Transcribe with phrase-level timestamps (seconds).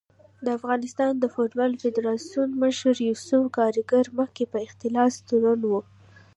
[0.45, 5.71] د افغانستان د فوټبال فدارسیون مشر یوسف کارګر مخکې په اختلاس تورن و